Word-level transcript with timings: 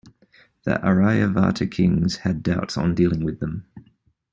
The 0.63 0.79
Aryavarta 0.83 1.69
kings 1.71 2.15
had 2.15 2.41
doubts 2.41 2.75
on 2.75 2.95
dealing 2.95 3.23
with 3.23 3.39
them. 3.39 3.67